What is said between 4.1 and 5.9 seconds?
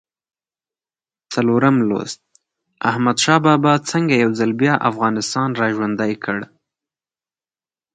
یو ځل بیا افغانستان را